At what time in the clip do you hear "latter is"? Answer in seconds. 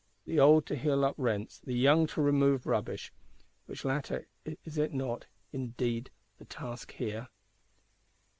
3.85-4.79